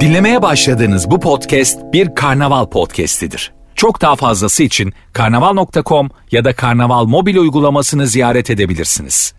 [0.00, 3.52] Dinlemeye başladığınız bu podcast bir karnaval podcastidir.
[3.74, 9.34] Çok daha fazlası için karnaval.com ya da karnaval mobil uygulamasını ziyaret edebilirsiniz.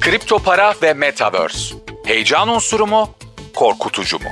[0.00, 1.74] Kripto para ve metaverse.
[2.06, 3.08] Heyecan unsuru mu,
[3.54, 4.28] korkutucu mu?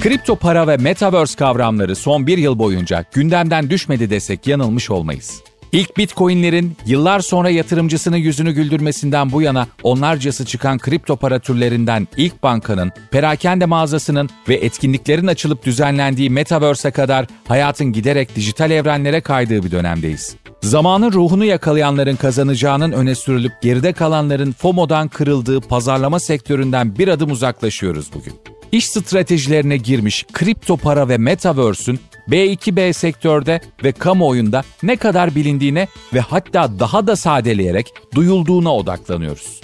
[0.00, 5.42] Kripto para ve metaverse kavramları son bir yıl boyunca gündemden düşmedi desek yanılmış olmayız.
[5.72, 12.42] İlk bitcoinlerin yıllar sonra yatırımcısının yüzünü güldürmesinden bu yana onlarcası çıkan kripto para türlerinden ilk
[12.42, 19.70] bankanın, perakende mağazasının ve etkinliklerin açılıp düzenlendiği Metaverse'e kadar hayatın giderek dijital evrenlere kaydığı bir
[19.70, 20.36] dönemdeyiz.
[20.62, 28.10] Zamanın ruhunu yakalayanların kazanacağının öne sürülüp geride kalanların FOMO'dan kırıldığı pazarlama sektöründen bir adım uzaklaşıyoruz
[28.14, 28.32] bugün.
[28.72, 36.20] İş stratejilerine girmiş kripto para ve metaverse'ün B2B sektörde ve kamuoyunda ne kadar bilindiğine ve
[36.20, 39.60] hatta daha da sadeleyerek duyulduğuna odaklanıyoruz.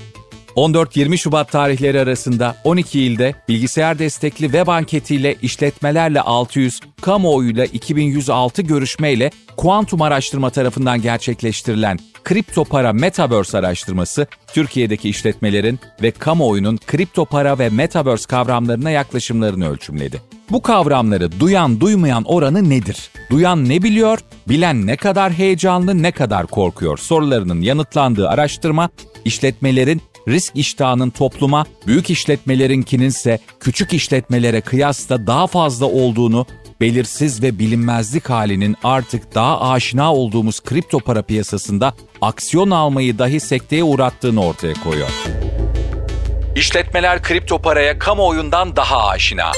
[0.56, 9.30] 14-20 Şubat tarihleri arasında 12 ilde bilgisayar destekli web anketiyle işletmelerle 600, kamuoyuyla 2106 görüşmeyle
[9.56, 17.68] Kuantum Araştırma tarafından gerçekleştirilen kripto para metaverse araştırması Türkiye'deki işletmelerin ve kamuoyunun kripto para ve
[17.68, 20.37] metaverse kavramlarına yaklaşımlarını ölçümledi.
[20.50, 23.10] Bu kavramları duyan duymayan oranı nedir?
[23.30, 24.18] Duyan ne biliyor,
[24.48, 28.88] bilen ne kadar heyecanlı, ne kadar korkuyor sorularının yanıtlandığı araştırma,
[29.24, 36.46] işletmelerin risk iştahının topluma, büyük işletmelerinkinin ise küçük işletmelere kıyasla daha fazla olduğunu,
[36.80, 43.84] belirsiz ve bilinmezlik halinin artık daha aşina olduğumuz kripto para piyasasında aksiyon almayı dahi sekteye
[43.84, 45.08] uğrattığını ortaya koyuyor.
[46.56, 49.52] İşletmeler kripto paraya kamuoyundan daha aşina.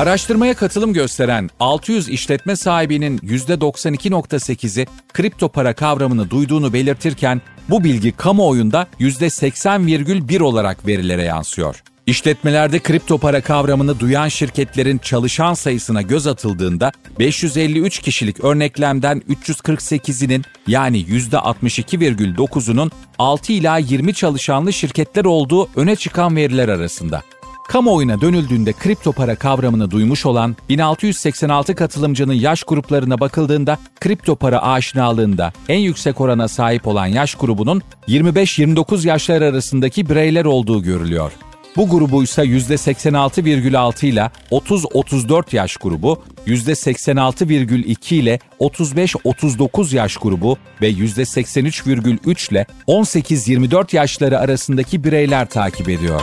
[0.00, 8.86] Araştırmaya katılım gösteren 600 işletme sahibinin %92.8'i kripto para kavramını duyduğunu belirtirken bu bilgi kamuoyunda
[9.00, 11.82] %80,1 olarak verilere yansıyor.
[12.06, 21.04] İşletmelerde kripto para kavramını duyan şirketlerin çalışan sayısına göz atıldığında 553 kişilik örneklemden 348'inin yani
[21.04, 27.22] %62,9'unun 6 ila 20 çalışanlı şirketler olduğu öne çıkan veriler arasında.
[27.70, 35.52] Kamuoyuna dönüldüğünde kripto para kavramını duymuş olan 1686 katılımcının yaş gruplarına bakıldığında kripto para aşinalığında
[35.68, 41.32] en yüksek orana sahip olan yaş grubunun 25-29 yaşlar arasındaki bireyler olduğu görülüyor.
[41.76, 52.52] Bu grubu ise %86,6 ile 30-34 yaş grubu, %86,2 ile 35-39 yaş grubu ve %83,3
[52.52, 56.22] ile 18-24 yaşları arasındaki bireyler takip ediyor.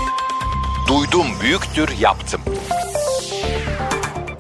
[0.88, 2.42] Duydum büyüktür yaptım.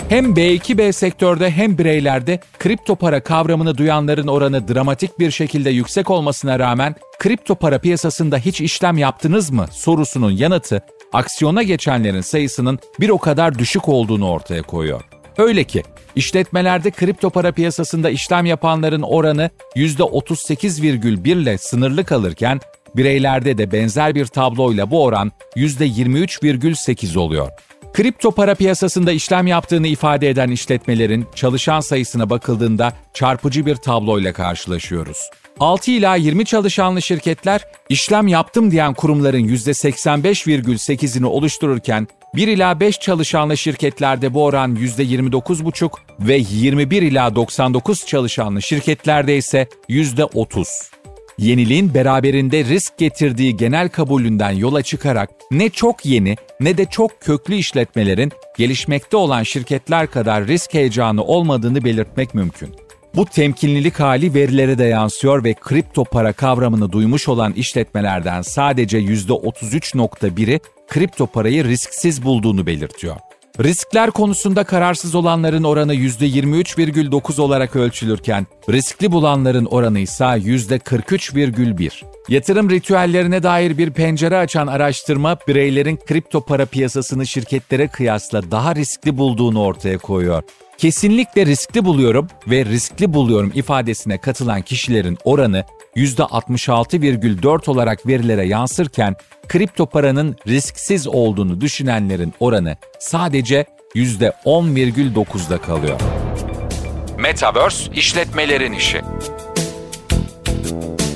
[0.09, 6.59] Hem B2B sektörde hem bireylerde kripto para kavramını duyanların oranı dramatik bir şekilde yüksek olmasına
[6.59, 10.81] rağmen kripto para piyasasında hiç işlem yaptınız mı sorusunun yanıtı
[11.13, 15.01] aksiyona geçenlerin sayısının bir o kadar düşük olduğunu ortaya koyuyor.
[15.37, 15.83] Öyle ki
[16.15, 22.59] işletmelerde kripto para piyasasında işlem yapanların oranı %38,1 ile sınırlı kalırken
[22.95, 27.51] bireylerde de benzer bir tabloyla bu oran %23,8 oluyor.
[27.93, 35.17] Kripto para piyasasında işlem yaptığını ifade eden işletmelerin çalışan sayısına bakıldığında çarpıcı bir tabloyla karşılaşıyoruz.
[35.59, 43.57] 6 ila 20 çalışanlı şirketler işlem yaptım diyen kurumların %85,8'ini oluştururken 1 ila 5 çalışanlı
[43.57, 50.96] şirketlerde bu oran %29,5 ve 21 ila 99 çalışanlı şirketlerde ise %30.
[51.39, 57.55] Yeniliğin beraberinde risk getirdiği genel kabulünden yola çıkarak ne çok yeni ne de çok köklü
[57.55, 62.75] işletmelerin gelişmekte olan şirketler kadar risk heyecanı olmadığını belirtmek mümkün.
[63.15, 70.59] Bu temkinlilik hali verilere de yansıyor ve kripto para kavramını duymuş olan işletmelerden sadece %33.1'i
[70.87, 73.15] kripto parayı risksiz bulduğunu belirtiyor.
[73.63, 82.16] Riskler konusunda kararsız olanların oranı %23,9 olarak ölçülürken riskli bulanların oranı ise %43,1.
[82.29, 89.17] Yatırım ritüellerine dair bir pencere açan araştırma bireylerin kripto para piyasasını şirketlere kıyasla daha riskli
[89.17, 90.43] bulduğunu ortaya koyuyor.
[90.77, 95.63] Kesinlikle riskli buluyorum ve riskli buluyorum ifadesine katılan kişilerin oranı
[95.95, 99.15] %66,4 olarak verilere yansırken
[99.47, 103.65] kripto paranın risksiz olduğunu düşünenlerin oranı sadece
[103.95, 105.99] %10,9'da kalıyor.
[107.19, 109.01] Metaverse işletmelerin işi.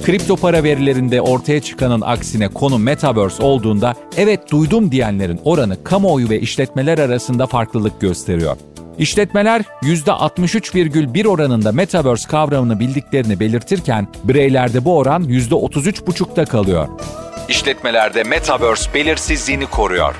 [0.05, 6.39] Kripto para verilerinde ortaya çıkanın aksine konu Metaverse olduğunda evet duydum diyenlerin oranı kamuoyu ve
[6.39, 8.57] işletmeler arasında farklılık gösteriyor.
[8.97, 16.87] İşletmeler %63,1 oranında Metaverse kavramını bildiklerini belirtirken bireylerde bu oran %33,5'ta kalıyor.
[17.49, 20.15] İşletmelerde Metaverse belirsizliğini koruyor.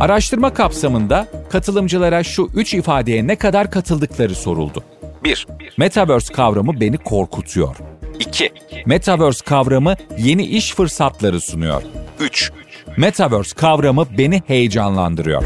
[0.00, 4.84] Araştırma kapsamında katılımcılara şu üç ifadeye ne kadar katıldıkları soruldu.
[5.24, 5.46] 1.
[5.78, 7.76] Metaverse kavramı beni korkutuyor.
[8.20, 8.52] 2.
[8.86, 11.82] Metaverse kavramı yeni iş fırsatları sunuyor.
[12.20, 12.52] 3.
[12.96, 15.42] Metaverse kavramı beni heyecanlandırıyor.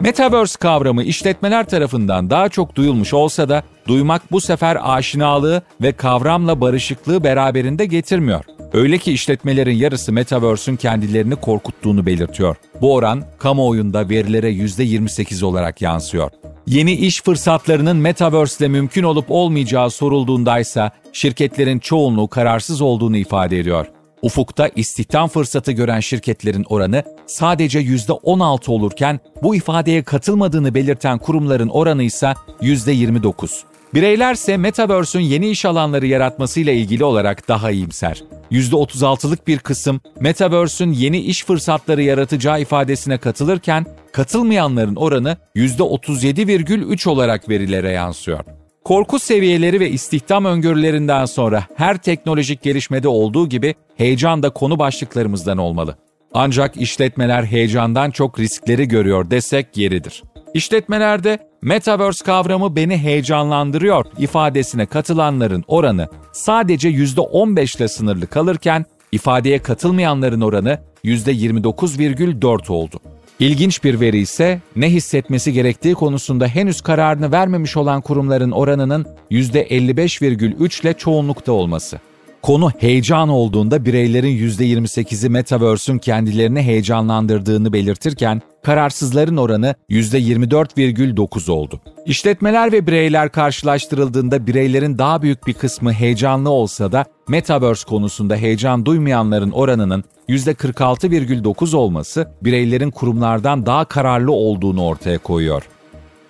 [0.00, 6.60] Metaverse kavramı işletmeler tarafından daha çok duyulmuş olsa da duymak bu sefer aşinalığı ve kavramla
[6.60, 8.44] barışıklığı beraberinde getirmiyor.
[8.72, 12.56] Öyle ki işletmelerin yarısı Metaverse'ün kendilerini korkuttuğunu belirtiyor.
[12.80, 16.30] Bu oran kamuoyunda verilere %28 olarak yansıyor.
[16.66, 23.86] Yeni iş fırsatlarının Metaverse ile mümkün olup olmayacağı sorulduğundaysa şirketlerin çoğunluğu kararsız olduğunu ifade ediyor.
[24.22, 32.02] Ufukta istihdam fırsatı gören şirketlerin oranı sadece %16 olurken bu ifadeye katılmadığını belirten kurumların oranı
[32.02, 33.71] ise %29.
[33.94, 38.22] Bireylerse Metaverse'ün yeni iş alanları yaratmasıyla ilgili olarak daha iyimser.
[38.50, 47.90] %36'lık bir kısım Metaverse'ün yeni iş fırsatları yaratacağı ifadesine katılırken katılmayanların oranı %37,3 olarak verilere
[47.90, 48.44] yansıyor.
[48.84, 55.58] Korku seviyeleri ve istihdam öngörülerinden sonra her teknolojik gelişmede olduğu gibi heyecan da konu başlıklarımızdan
[55.58, 55.96] olmalı.
[56.34, 60.22] Ancak işletmeler heyecandan çok riskleri görüyor desek yeridir.
[60.54, 70.40] İşletmelerde Metaverse kavramı beni heyecanlandırıyor ifadesine katılanların oranı sadece %15 ile sınırlı kalırken ifadeye katılmayanların
[70.40, 73.00] oranı %29,4 oldu.
[73.38, 80.82] İlginç bir veri ise ne hissetmesi gerektiği konusunda henüz kararını vermemiş olan kurumların oranının %55,3
[80.82, 82.00] ile çoğunlukta olması.
[82.42, 91.80] Konu heyecan olduğunda bireylerin %28'i Metaverse'ün kendilerini heyecanlandırdığını belirtirken kararsızların oranı %24,9 oldu.
[92.06, 98.86] İşletmeler ve bireyler karşılaştırıldığında bireylerin daha büyük bir kısmı heyecanlı olsa da Metaverse konusunda heyecan
[98.86, 105.62] duymayanların oranının %46,9 olması bireylerin kurumlardan daha kararlı olduğunu ortaya koyuyor.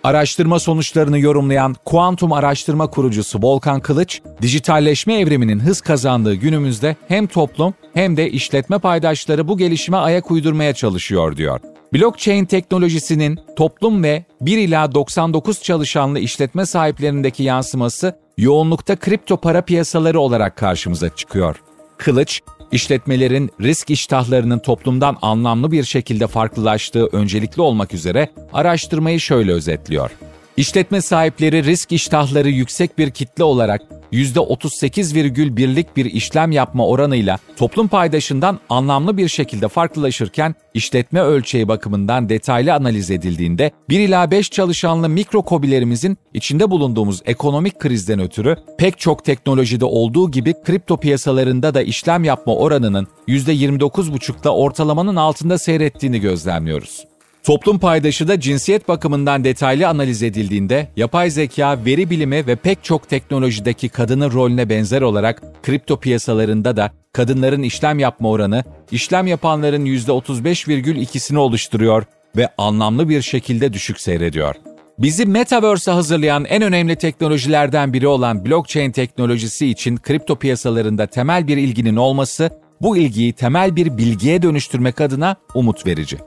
[0.05, 7.75] Araştırma sonuçlarını yorumlayan kuantum araştırma kurucusu Volkan Kılıç, dijitalleşme evriminin hız kazandığı günümüzde hem toplum
[7.94, 11.72] hem de işletme paydaşları bu gelişime ayak uydurmaya çalışıyor diyor.
[11.94, 20.21] Blockchain teknolojisinin toplum ve 1 ila 99 çalışanlı işletme sahiplerindeki yansıması yoğunlukta kripto para piyasaları
[20.21, 21.62] olarak karşımıza çıkıyor.
[21.97, 22.41] Kılıç,
[22.73, 30.11] işletmelerin risk iştahlarının toplumdan anlamlı bir şekilde farklılaştığı öncelikli olmak üzere araştırmayı şöyle özetliyor.
[30.57, 33.83] İşletme sahipleri risk iştahları yüksek bir kitle olarak
[34.13, 42.75] %38,1'lik bir işlem yapma oranıyla toplum paydaşından anlamlı bir şekilde farklılaşırken işletme ölçeği bakımından detaylı
[42.75, 49.25] analiz edildiğinde 1 ila 5 çalışanlı mikro kobilerimizin içinde bulunduğumuz ekonomik krizden ötürü pek çok
[49.25, 57.12] teknolojide olduğu gibi kripto piyasalarında da işlem yapma oranının %29,5'la ortalamanın altında seyrettiğini gözlemliyoruz.
[57.44, 63.09] Toplum paydaşı da cinsiyet bakımından detaylı analiz edildiğinde yapay zeka, veri bilimi ve pek çok
[63.09, 71.37] teknolojideki kadının rolüne benzer olarak kripto piyasalarında da kadınların işlem yapma oranı işlem yapanların %35,2'sini
[71.37, 72.05] oluşturuyor
[72.37, 74.55] ve anlamlı bir şekilde düşük seyrediyor.
[74.99, 81.56] Bizi Metaverse'e hazırlayan en önemli teknolojilerden biri olan blockchain teknolojisi için kripto piyasalarında temel bir
[81.56, 82.50] ilginin olması,
[82.81, 86.19] bu ilgiyi temel bir bilgiye dönüştürmek adına umut verici.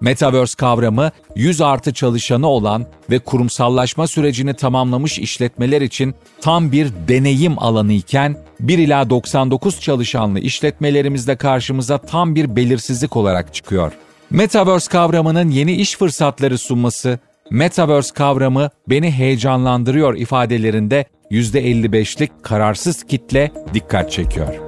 [0.00, 7.58] Metaverse kavramı 100 artı çalışanı olan ve kurumsallaşma sürecini tamamlamış işletmeler için tam bir deneyim
[7.58, 13.92] alanı iken 1 ila 99 çalışanlı işletmelerimizde karşımıza tam bir belirsizlik olarak çıkıyor.
[14.30, 17.18] Metaverse kavramının yeni iş fırsatları sunması,
[17.50, 24.67] Metaverse kavramı beni heyecanlandırıyor ifadelerinde %55'lik kararsız kitle dikkat çekiyor.